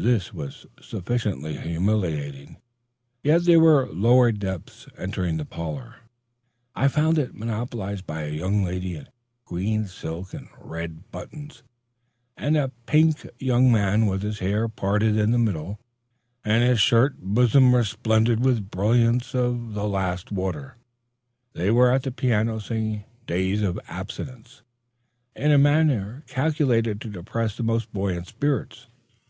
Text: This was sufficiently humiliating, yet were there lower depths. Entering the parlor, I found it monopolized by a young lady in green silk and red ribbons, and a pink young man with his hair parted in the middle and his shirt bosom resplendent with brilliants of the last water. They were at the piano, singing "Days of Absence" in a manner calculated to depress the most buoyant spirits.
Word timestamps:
This 0.00 0.32
was 0.32 0.64
sufficiently 0.80 1.58
humiliating, 1.58 2.56
yet 3.22 3.42
were 3.46 3.84
there 3.84 3.92
lower 3.94 4.32
depths. 4.32 4.86
Entering 4.96 5.36
the 5.36 5.44
parlor, 5.44 5.96
I 6.74 6.88
found 6.88 7.18
it 7.18 7.34
monopolized 7.34 8.06
by 8.06 8.22
a 8.22 8.30
young 8.34 8.64
lady 8.64 8.96
in 8.96 9.08
green 9.44 9.86
silk 9.86 10.32
and 10.32 10.48
red 10.58 11.04
ribbons, 11.12 11.62
and 12.34 12.56
a 12.56 12.72
pink 12.86 13.28
young 13.38 13.70
man 13.70 14.06
with 14.06 14.22
his 14.22 14.38
hair 14.38 14.68
parted 14.70 15.18
in 15.18 15.32
the 15.32 15.38
middle 15.38 15.78
and 16.46 16.64
his 16.64 16.80
shirt 16.80 17.18
bosom 17.18 17.74
resplendent 17.74 18.40
with 18.40 18.70
brilliants 18.70 19.34
of 19.34 19.74
the 19.74 19.86
last 19.86 20.32
water. 20.32 20.76
They 21.52 21.70
were 21.70 21.92
at 21.92 22.04
the 22.04 22.10
piano, 22.10 22.58
singing 22.58 23.04
"Days 23.26 23.60
of 23.60 23.78
Absence" 23.86 24.62
in 25.36 25.52
a 25.52 25.58
manner 25.58 26.24
calculated 26.26 27.02
to 27.02 27.10
depress 27.10 27.58
the 27.58 27.62
most 27.62 27.92
buoyant 27.92 28.28
spirits. 28.28 28.86